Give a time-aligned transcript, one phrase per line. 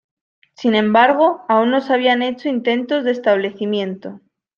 [0.55, 4.19] Sin embargo, aún no se habían hecho intentos de establecimiento.